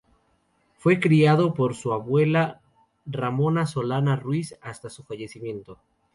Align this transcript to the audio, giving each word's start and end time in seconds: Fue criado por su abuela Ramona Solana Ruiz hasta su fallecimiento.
Fue 0.79 0.99
criado 0.99 1.53
por 1.53 1.75
su 1.75 1.93
abuela 1.93 2.59
Ramona 3.05 3.67
Solana 3.67 4.15
Ruiz 4.15 4.57
hasta 4.59 4.89
su 4.89 5.03
fallecimiento. 5.03 5.77